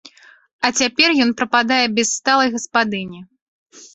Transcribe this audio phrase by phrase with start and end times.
[0.67, 3.19] А цяпер ён прападае без сталай гаспадыні.